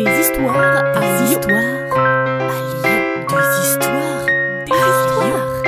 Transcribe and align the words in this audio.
Des 0.00 0.18
histoires 0.18 0.56
à 0.96 1.24
histoires 1.26 1.92
à 1.92 2.56
Lyon. 2.70 3.26
Des 3.28 3.68
histoires, 3.68 4.24
des 4.64 4.72
histoires 4.72 5.64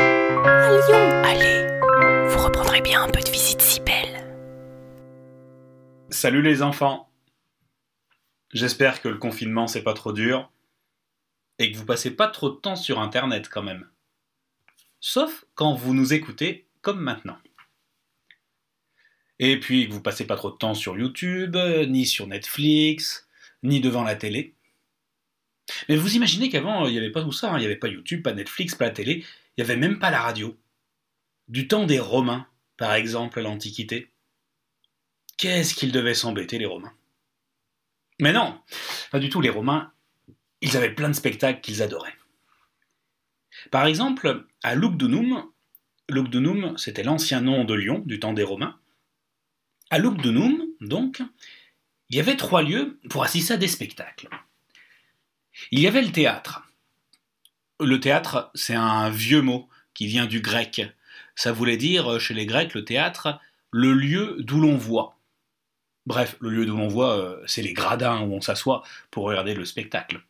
à 0.46 0.70
Lyon. 0.70 1.04
Allez, 1.22 2.28
vous 2.30 2.38
reprendrez 2.42 2.80
bien 2.80 3.02
un 3.02 3.10
peu 3.10 3.20
de 3.20 3.28
visite 3.28 3.60
si 3.60 3.80
belle. 3.80 4.34
Salut 6.08 6.40
les 6.40 6.62
enfants 6.62 7.10
J'espère 8.54 9.02
que 9.02 9.08
le 9.10 9.18
confinement 9.18 9.66
c'est 9.66 9.82
pas 9.82 9.92
trop 9.92 10.14
dur 10.14 10.50
et 11.58 11.70
que 11.70 11.76
vous 11.76 11.84
passez 11.84 12.10
pas 12.10 12.28
trop 12.28 12.48
de 12.48 12.56
temps 12.56 12.76
sur 12.76 13.00
internet 13.00 13.50
quand 13.50 13.62
même. 13.62 13.86
Sauf 14.98 15.44
quand 15.54 15.74
vous 15.74 15.92
nous 15.92 16.14
écoutez 16.14 16.66
comme 16.80 17.00
maintenant. 17.00 17.36
Et 19.38 19.60
puis 19.60 19.88
que 19.88 19.92
vous 19.92 20.00
passez 20.00 20.26
pas 20.26 20.36
trop 20.36 20.50
de 20.50 20.56
temps 20.56 20.72
sur 20.72 20.98
YouTube, 20.98 21.54
ni 21.86 22.06
sur 22.06 22.26
Netflix, 22.26 23.28
ni 23.62 23.80
devant 23.80 24.02
la 24.02 24.16
télé. 24.16 24.54
Mais 25.88 25.96
vous 25.96 26.16
imaginez 26.16 26.48
qu'avant, 26.48 26.86
il 26.86 26.92
n'y 26.92 26.98
avait 26.98 27.10
pas 27.10 27.22
tout 27.22 27.32
ça, 27.32 27.52
hein. 27.52 27.56
il 27.58 27.60
n'y 27.60 27.66
avait 27.66 27.76
pas 27.76 27.88
YouTube, 27.88 28.22
pas 28.22 28.34
Netflix, 28.34 28.74
pas 28.74 28.86
la 28.86 28.90
télé, 28.90 29.24
il 29.56 29.64
n'y 29.64 29.64
avait 29.64 29.76
même 29.78 29.98
pas 29.98 30.10
la 30.10 30.20
radio. 30.20 30.56
Du 31.48 31.68
temps 31.68 31.86
des 31.86 32.00
Romains, 32.00 32.46
par 32.76 32.94
exemple, 32.94 33.38
à 33.38 33.42
l'Antiquité. 33.42 34.10
Qu'est-ce 35.36 35.74
qu'ils 35.74 35.92
devaient 35.92 36.14
s'embêter, 36.14 36.58
les 36.58 36.66
Romains? 36.66 36.92
Mais 38.20 38.32
non, 38.32 38.60
pas 39.10 39.18
du 39.18 39.28
tout, 39.28 39.40
les 39.40 39.50
Romains, 39.50 39.92
ils 40.60 40.76
avaient 40.76 40.94
plein 40.94 41.08
de 41.08 41.14
spectacles 41.14 41.60
qu'ils 41.60 41.82
adoraient. 41.82 42.14
Par 43.70 43.86
exemple, 43.86 44.46
à 44.62 44.74
Lugdunum, 44.74 45.44
Lugdunum, 46.08 46.76
c'était 46.78 47.02
l'ancien 47.02 47.40
nom 47.40 47.64
de 47.64 47.74
Lyon, 47.74 48.02
du 48.06 48.20
temps 48.20 48.32
des 48.32 48.42
Romains, 48.42 48.78
à 49.90 49.98
Lugdunum, 49.98 50.64
donc, 50.80 51.22
il 52.12 52.18
y 52.18 52.20
avait 52.20 52.36
trois 52.36 52.62
lieux 52.62 53.00
pour 53.08 53.24
assister 53.24 53.54
à 53.54 53.56
des 53.56 53.68
spectacles. 53.68 54.28
Il 55.70 55.80
y 55.80 55.86
avait 55.86 56.02
le 56.02 56.12
théâtre. 56.12 56.62
Le 57.80 57.98
théâtre, 58.00 58.50
c'est 58.54 58.74
un 58.74 59.08
vieux 59.08 59.40
mot 59.40 59.68
qui 59.94 60.06
vient 60.06 60.26
du 60.26 60.40
grec. 60.40 60.82
Ça 61.34 61.52
voulait 61.52 61.78
dire, 61.78 62.20
chez 62.20 62.34
les 62.34 62.44
Grecs, 62.44 62.74
le 62.74 62.84
théâtre, 62.84 63.40
le 63.70 63.94
lieu 63.94 64.36
d'où 64.40 64.60
l'on 64.60 64.76
voit. 64.76 65.18
Bref, 66.04 66.36
le 66.40 66.50
lieu 66.50 66.66
d'où 66.66 66.76
l'on 66.76 66.88
voit, 66.88 67.16
euh, 67.16 67.42
c'est 67.46 67.62
les 67.62 67.72
gradins 67.72 68.20
où 68.20 68.34
on 68.34 68.42
s'assoit 68.42 68.82
pour 69.10 69.24
regarder 69.24 69.54
le 69.54 69.64
spectacle. 69.64 70.20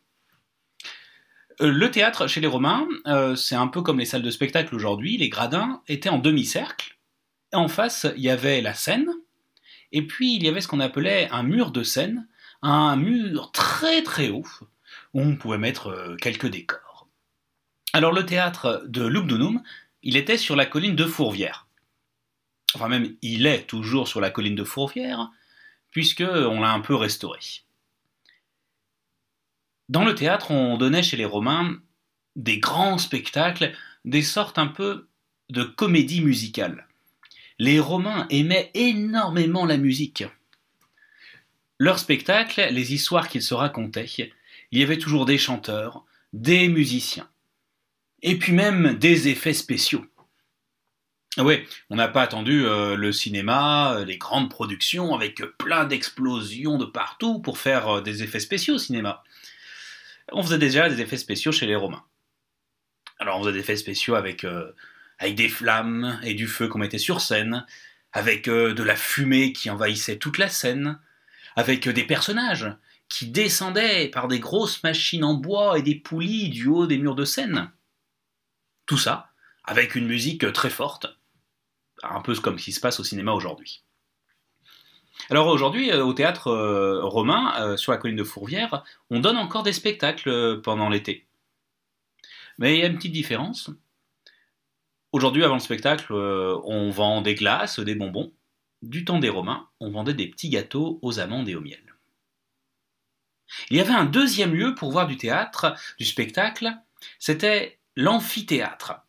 Euh, 1.61 1.69
le 1.69 1.91
théâtre, 1.91 2.27
chez 2.27 2.39
les 2.39 2.47
Romains, 2.47 2.87
euh, 3.07 3.35
c'est 3.35 3.55
un 3.55 3.67
peu 3.67 3.81
comme 3.81 3.99
les 3.99 4.05
salles 4.05 4.21
de 4.21 4.31
spectacle 4.31 4.73
aujourd'hui. 4.73 5.17
Les 5.17 5.29
gradins 5.29 5.81
étaient 5.89 6.09
en 6.09 6.19
demi-cercle. 6.19 6.97
En 7.51 7.67
face, 7.67 8.07
il 8.15 8.23
y 8.23 8.29
avait 8.29 8.61
la 8.61 8.73
scène, 8.73 9.09
et 9.93 10.05
puis 10.05 10.35
il 10.35 10.43
y 10.43 10.49
avait 10.49 10.59
ce 10.59 10.67
qu'on 10.67 10.79
appelait 10.81 11.29
un 11.29 11.43
mur 11.43 11.71
de 11.71 11.83
scène, 11.83 12.27
un 12.61 12.95
mur 12.97 13.51
très 13.51 14.03
très 14.03 14.29
haut, 14.29 14.45
où 15.13 15.21
on 15.21 15.37
pouvait 15.37 15.57
mettre 15.57 15.87
euh, 15.87 16.15
quelques 16.17 16.47
décors. 16.47 17.07
Alors 17.93 18.11
le 18.11 18.25
théâtre 18.25 18.83
de 18.87 19.05
Lugdunum, 19.05 19.61
il 20.01 20.17
était 20.17 20.37
sur 20.37 20.55
la 20.55 20.65
colline 20.65 20.95
de 20.95 21.05
Fourvière. 21.05 21.67
Enfin 22.75 22.89
même, 22.89 23.15
il 23.21 23.45
est 23.45 23.67
toujours 23.67 24.07
sur 24.07 24.19
la 24.19 24.31
colline 24.31 24.55
de 24.55 24.63
Fourvière, 24.63 25.29
puisque 25.91 26.25
on 26.27 26.59
l'a 26.59 26.73
un 26.73 26.81
peu 26.81 26.95
restauré. 26.95 27.39
Dans 29.89 30.03
le 30.03 30.15
théâtre, 30.15 30.49
on 30.49 30.77
donnait 30.77 31.03
chez 31.03 31.17
les 31.17 31.25
Romains 31.25 31.77
des 32.35 32.57
grands 32.57 32.97
spectacles, 32.97 33.73
des 34.05 34.23
sortes 34.23 34.57
un 34.57 34.67
peu 34.67 35.07
de 35.51 35.63
comédie 35.63 36.21
musicale 36.21 36.87
les 37.59 37.79
Romains 37.79 38.27
aimaient 38.29 38.71
énormément 38.73 39.65
la 39.65 39.77
musique. 39.77 40.23
Leurs 41.79 41.99
spectacles, 41.99 42.67
les 42.71 42.93
histoires 42.93 43.27
qu'ils 43.27 43.41
se 43.41 43.53
racontaient, 43.53 44.09
il 44.71 44.79
y 44.79 44.83
avait 44.83 44.97
toujours 44.97 45.25
des 45.25 45.37
chanteurs, 45.37 46.05
des 46.31 46.67
musiciens, 46.67 47.29
et 48.21 48.37
puis 48.37 48.53
même 48.53 48.97
des 48.97 49.27
effets 49.27 49.53
spéciaux. 49.53 50.05
Oui, 51.39 51.63
on 51.89 51.95
n'a 51.95 52.07
pas 52.07 52.21
attendu 52.21 52.63
euh, 52.65 52.95
le 52.95 53.11
cinéma, 53.11 53.95
euh, 53.95 54.05
les 54.05 54.17
grandes 54.17 54.51
productions 54.51 55.15
avec 55.15 55.41
plein 55.57 55.85
d'explosions 55.85 56.77
de 56.77 56.85
partout 56.85 57.39
pour 57.39 57.57
faire 57.57 57.87
euh, 57.87 58.01
des 58.01 58.21
effets 58.21 58.39
spéciaux 58.39 58.75
au 58.75 58.77
cinéma. 58.77 59.23
On 60.31 60.43
faisait 60.43 60.59
déjà 60.59 60.89
des 60.89 61.01
effets 61.01 61.17
spéciaux 61.17 61.51
chez 61.51 61.65
les 61.65 61.75
Romains. 61.75 62.03
Alors 63.17 63.39
on 63.39 63.41
faisait 63.41 63.53
des 63.53 63.59
effets 63.59 63.77
spéciaux 63.77 64.13
avec 64.13 64.45
avec 65.23 65.35
des 65.35 65.47
flammes 65.47 66.19
et 66.23 66.33
du 66.33 66.47
feu 66.47 66.67
qu'on 66.67 66.79
mettait 66.79 66.97
sur 66.97 67.21
scène, 67.21 67.65
avec 68.11 68.49
euh, 68.49 68.73
de 68.73 68.83
la 68.83 68.97
fumée 68.97 69.53
qui 69.53 69.69
envahissait 69.69 70.17
toute 70.17 70.37
la 70.37 70.49
scène, 70.49 70.99
avec 71.55 71.87
euh, 71.87 71.93
des 71.93 72.03
personnages 72.03 72.75
qui 73.07 73.27
descendaient 73.27 74.09
par 74.09 74.27
des 74.27 74.39
grosses 74.39 74.83
machines 74.83 75.23
en 75.23 75.33
bois 75.33 75.79
et 75.79 75.81
des 75.81 75.95
poulies 75.95 76.49
du 76.49 76.67
haut 76.67 76.87
des 76.87 76.97
murs 76.97 77.15
de 77.15 77.23
scène. 77.23 77.71
Tout 78.85 78.97
ça 78.97 79.29
avec 79.63 79.95
une 79.95 80.07
musique 80.07 80.51
très 80.51 80.69
forte, 80.69 81.07
un 82.03 82.19
peu 82.19 82.35
comme 82.35 82.59
ce 82.59 82.65
qui 82.65 82.73
se 82.73 82.81
passe 82.81 82.99
au 82.99 83.05
cinéma 83.05 83.31
aujourd'hui. 83.31 83.85
Alors 85.29 85.47
aujourd'hui, 85.47 85.89
euh, 85.89 86.03
au 86.03 86.11
théâtre 86.11 86.51
romain, 87.01 87.77
sur 87.77 87.93
la 87.93 87.97
colline 87.97 88.17
de 88.17 88.25
Fourvière, 88.25 88.83
on 89.09 89.21
donne 89.21 89.37
encore 89.37 89.63
des 89.63 89.71
spectacles 89.71 90.59
pendant 90.63 90.89
l'été. 90.89 91.27
Mais 92.57 92.75
il 92.75 92.81
y 92.81 92.83
a 92.83 92.87
une 92.87 92.97
petite 92.97 93.13
différence, 93.13 93.71
Aujourd'hui, 95.13 95.43
avant 95.43 95.53
le 95.53 95.59
spectacle, 95.59 96.11
euh, 96.11 96.59
on 96.63 96.89
vend 96.89 97.21
des 97.21 97.35
glaces, 97.35 97.79
des 97.79 97.93
bonbons. 97.93 98.33
Du 98.81 99.05
temps 99.05 99.19
des 99.19 99.29
Romains, 99.29 99.69
on 99.79 99.91
vendait 99.91 100.15
des 100.15 100.27
petits 100.27 100.49
gâteaux 100.49 100.97
aux 101.03 101.19
amandes 101.19 101.47
et 101.47 101.55
au 101.55 101.61
miel. 101.61 101.95
Il 103.69 103.77
y 103.77 103.79
avait 103.79 103.93
un 103.93 104.05
deuxième 104.05 104.55
lieu 104.55 104.73
pour 104.73 104.91
voir 104.91 105.05
du 105.05 105.15
théâtre, 105.15 105.75
du 105.99 106.05
spectacle, 106.05 106.75
c'était 107.19 107.79
l'amphithéâtre. 107.95 109.05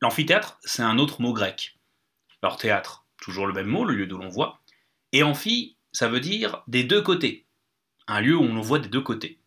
L'amphithéâtre, 0.00 0.58
c'est 0.62 0.82
un 0.82 0.98
autre 0.98 1.20
mot 1.20 1.34
grec. 1.34 1.78
Alors 2.42 2.56
théâtre, 2.56 3.06
toujours 3.20 3.46
le 3.46 3.52
même 3.52 3.66
mot, 3.66 3.84
le 3.84 3.94
lieu 3.94 4.06
d'où 4.06 4.16
l'on 4.16 4.30
voit. 4.30 4.62
Et 5.12 5.22
amphi, 5.22 5.76
ça 5.92 6.08
veut 6.08 6.20
dire 6.20 6.62
des 6.66 6.82
deux 6.82 7.02
côtés. 7.02 7.46
Un 8.08 8.22
lieu 8.22 8.36
où 8.36 8.42
on 8.42 8.60
voit 8.62 8.78
des 8.78 8.88
deux 8.88 9.02
côtés. 9.02 9.38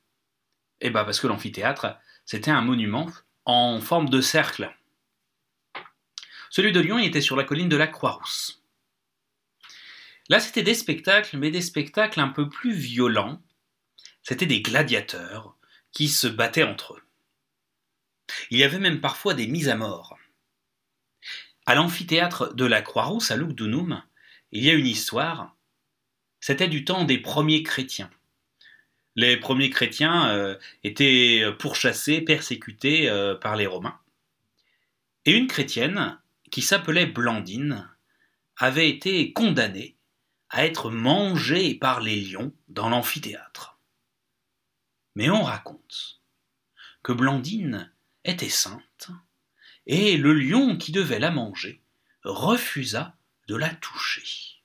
Eh 0.82 0.92
bien 0.92 1.04
parce 1.04 1.20
que 1.20 1.28
l'amphithéâtre, 1.28 1.98
c'était 2.26 2.52
un 2.52 2.62
monument 2.62 3.08
en 3.46 3.82
forme 3.82 4.10
de 4.10 4.22
cercle. 4.22 4.72
Celui 6.50 6.72
de 6.72 6.80
Lyon 6.80 7.00
était 7.00 7.22
sur 7.22 7.36
la 7.36 7.44
colline 7.44 7.70
de 7.70 7.78
la 7.78 7.88
Croix-Rousse. 7.88 8.64
Là, 10.30 10.40
c'était 10.40 10.64
des 10.64 10.76
spectacles, 10.76 11.38
mais 11.38 11.52
des 11.52 11.62
spectacles 11.62 12.20
un 12.20 12.30
peu 12.30 12.50
plus 12.50 12.74
violents. 12.74 13.42
C'était 14.22 14.46
des 14.46 14.62
gladiateurs 14.62 15.56
qui 15.92 16.08
se 16.08 16.28
battaient 16.28 16.64
entre 16.64 16.94
eux. 16.94 17.04
Il 18.52 18.60
y 18.60 18.64
avait 18.64 18.80
même 18.80 19.02
parfois 19.02 19.34
des 19.34 19.48
mises 19.48 19.70
à 19.70 19.76
mort. 19.76 20.18
À 21.66 21.76
l'amphithéâtre 21.76 22.54
de 22.54 22.66
la 22.66 22.82
Croix-Rousse 22.82 23.32
à 23.32 23.38
Lugdunum, 23.38 24.04
il 24.52 24.64
y 24.64 24.70
a 24.70 24.74
une 24.74 24.88
histoire. 24.88 25.56
C'était 26.40 26.68
du 26.68 26.86
temps 26.86 27.06
des 27.06 27.18
premiers 27.18 27.64
chrétiens. 27.64 28.10
Les 29.16 29.38
premiers 29.38 29.70
chrétiens 29.72 30.30
euh, 30.30 30.58
étaient 30.84 31.44
pourchassés, 31.58 32.22
persécutés 32.22 33.10
euh, 33.10 33.36
par 33.36 33.56
les 33.56 33.66
Romains. 33.66 34.00
Et 35.26 35.32
une 35.32 35.48
chrétienne 35.48 36.19
qui 36.52 36.62
s'appelait 36.62 37.06
Blandine, 37.06 37.90
avait 38.58 38.90
été 38.90 39.32
condamnée 39.34 39.98
à 40.50 40.66
être 40.66 40.90
mangée 40.90 41.76
par 41.76 42.02
les 42.02 42.20
lions 42.20 42.54
dans 42.68 42.90
l'amphithéâtre. 42.90 43.80
Mais 45.16 45.30
on 45.30 45.44
raconte 45.44 46.22
que 47.04 47.14
Blandine 47.14 47.92
était 48.26 48.50
sainte, 48.50 49.12
et 49.86 50.18
le 50.18 50.34
lion 50.34 50.78
qui 50.78 50.92
devait 50.92 51.20
la 51.20 51.32
manger 51.32 51.82
refusa 52.24 53.16
de 53.48 53.56
la 53.56 53.70
toucher. 53.70 54.60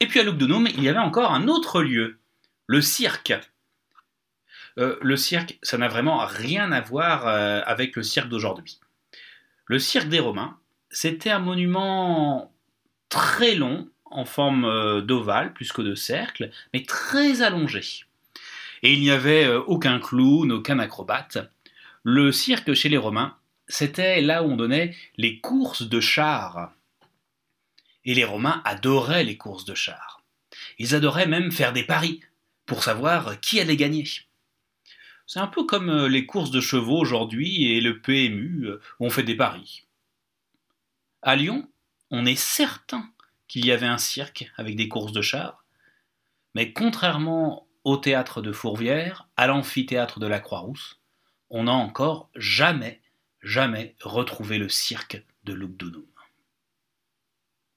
Et 0.00 0.06
puis 0.06 0.20
à 0.20 0.22
Lugdunum, 0.22 0.68
il 0.68 0.82
y 0.82 0.88
avait 0.88 0.98
encore 0.98 1.32
un 1.32 1.48
autre 1.48 1.82
lieu, 1.82 2.20
le 2.66 2.80
cirque. 2.80 3.34
Euh, 4.78 4.96
le 5.02 5.16
cirque, 5.16 5.58
ça 5.62 5.76
n'a 5.76 5.88
vraiment 5.88 6.24
rien 6.24 6.70
à 6.70 6.80
voir 6.80 7.26
euh, 7.26 7.60
avec 7.66 7.96
le 7.96 8.02
cirque 8.02 8.28
d'aujourd'hui. 8.28 8.80
Le 9.68 9.78
cirque 9.78 10.08
des 10.08 10.18
Romains, 10.18 10.58
c'était 10.90 11.30
un 11.30 11.40
monument 11.40 12.54
très 13.10 13.54
long, 13.54 13.88
en 14.06 14.24
forme 14.24 14.64
euh, 14.64 15.02
d'ovale 15.02 15.52
plus 15.52 15.72
que 15.72 15.82
de 15.82 15.94
cercle, 15.94 16.50
mais 16.72 16.84
très 16.84 17.42
allongé. 17.42 17.82
Et 18.82 18.94
il 18.94 19.00
n'y 19.00 19.10
avait 19.10 19.44
euh, 19.44 19.60
aucun 19.60 20.00
clown, 20.00 20.50
aucun 20.50 20.78
acrobate. 20.78 21.36
Le 22.02 22.32
cirque 22.32 22.72
chez 22.72 22.88
les 22.88 22.96
Romains, 22.96 23.36
c'était 23.66 24.22
là 24.22 24.42
où 24.42 24.46
on 24.46 24.56
donnait 24.56 24.96
les 25.18 25.38
courses 25.38 25.82
de 25.82 26.00
chars. 26.00 26.72
Et 28.06 28.14
les 28.14 28.24
Romains 28.24 28.62
adoraient 28.64 29.24
les 29.24 29.36
courses 29.36 29.66
de 29.66 29.74
chars. 29.74 30.22
Ils 30.78 30.94
adoraient 30.94 31.26
même 31.26 31.52
faire 31.52 31.74
des 31.74 31.84
paris 31.84 32.22
pour 32.64 32.82
savoir 32.82 33.38
qui 33.40 33.60
allait 33.60 33.76
gagner. 33.76 34.04
C'est 35.28 35.40
un 35.40 35.46
peu 35.46 35.64
comme 35.64 35.90
euh, 35.90 36.08
les 36.08 36.24
courses 36.24 36.50
de 36.50 36.62
chevaux 36.62 36.98
aujourd'hui 36.98 37.70
et 37.70 37.82
le 37.82 38.00
PMU, 38.00 38.64
euh, 38.64 38.80
où 38.98 39.04
on 39.04 39.10
fait 39.10 39.22
des 39.22 39.36
paris. 39.36 39.86
À 41.20 41.36
Lyon, 41.36 41.68
on 42.10 42.24
est 42.24 42.34
certain 42.34 43.12
qu'il 43.46 43.66
y 43.66 43.70
avait 43.70 43.86
un 43.86 43.98
cirque 43.98 44.50
avec 44.56 44.74
des 44.74 44.88
courses 44.88 45.12
de 45.12 45.20
chars, 45.20 45.66
mais 46.54 46.72
contrairement 46.72 47.68
au 47.84 47.98
théâtre 47.98 48.40
de 48.40 48.52
Fourvière, 48.52 49.28
à 49.36 49.46
l'amphithéâtre 49.46 50.18
de 50.18 50.26
la 50.26 50.40
Croix-Rousse, 50.40 50.98
on 51.50 51.64
n'a 51.64 51.72
encore 51.72 52.30
jamais, 52.34 53.02
jamais 53.42 53.96
retrouvé 54.00 54.56
le 54.56 54.70
cirque 54.70 55.22
de 55.44 55.52
Lugdunum. 55.52 56.06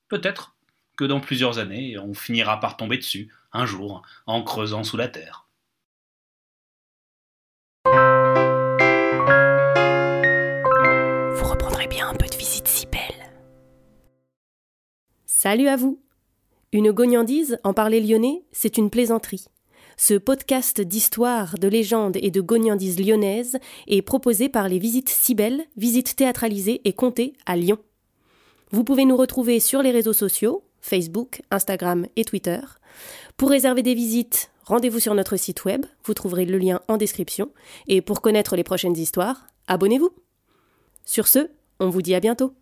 Peut-être 0.07 0.55
que 0.95 1.03
dans 1.03 1.19
plusieurs 1.19 1.59
années, 1.59 1.97
on 1.97 2.13
finira 2.13 2.61
par 2.61 2.77
tomber 2.77 2.97
dessus, 2.97 3.29
un 3.51 3.65
jour, 3.65 4.03
en 4.25 4.41
creusant 4.41 4.85
sous 4.85 4.95
la 4.95 5.09
terre. 5.09 5.49
Un 12.01 12.15
peu 12.15 12.27
de 12.27 12.35
visite 12.35 12.67
si 12.67 12.85
belle. 12.87 13.31
Salut 15.25 15.67
à 15.67 15.75
vous 15.75 15.99
Une 16.71 16.91
gognandise, 16.91 17.59
en 17.63 17.73
parler 17.73 18.01
lyonnais, 18.01 18.43
c'est 18.51 18.77
une 18.77 18.89
plaisanterie. 18.89 19.45
Ce 19.97 20.15
podcast 20.15 20.81
d'histoire, 20.81 21.59
de 21.59 21.67
légendes 21.67 22.17
et 22.21 22.31
de 22.31 22.41
gognandises 22.41 22.99
lyonnaises 22.99 23.57
est 23.87 24.01
proposé 24.01 24.49
par 24.49 24.67
les 24.67 24.79
Visites 24.79 25.09
Cybelles, 25.09 25.63
visites 25.77 26.15
théâtralisées 26.15 26.81
et 26.85 26.93
comptées 26.93 27.33
à 27.45 27.55
Lyon. 27.55 27.77
Vous 28.71 28.83
pouvez 28.83 29.05
nous 29.05 29.17
retrouver 29.17 29.59
sur 29.59 29.83
les 29.83 29.91
réseaux 29.91 30.13
sociaux, 30.13 30.63
Facebook, 30.79 31.41
Instagram 31.51 32.07
et 32.15 32.25
Twitter. 32.25 32.59
Pour 33.37 33.49
réserver 33.49 33.83
des 33.83 33.93
visites, 33.93 34.49
rendez-vous 34.65 34.99
sur 34.99 35.13
notre 35.13 35.37
site 35.37 35.65
web, 35.65 35.85
vous 36.05 36.13
trouverez 36.13 36.45
le 36.45 36.57
lien 36.57 36.81
en 36.87 36.97
description. 36.97 37.51
Et 37.87 38.01
pour 38.01 38.21
connaître 38.21 38.55
les 38.55 38.63
prochaines 38.63 38.97
histoires, 38.97 39.45
abonnez-vous. 39.67 40.11
Sur 41.05 41.27
ce, 41.27 41.49
on 41.81 41.89
vous 41.89 42.03
dit 42.03 42.13
à 42.15 42.19
bientôt. 42.19 42.53